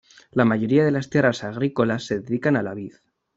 La 0.31 0.45
mayoría 0.45 0.83
de 0.83 0.89
las 0.89 1.11
tierras 1.11 1.43
agrícolas 1.43 2.05
se 2.07 2.21
dedican 2.21 2.57
a 2.57 2.63
la 2.63 2.73
vid. 2.73 2.95